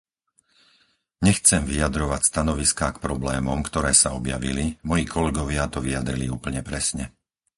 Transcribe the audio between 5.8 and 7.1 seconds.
vyjadrili úplne presne.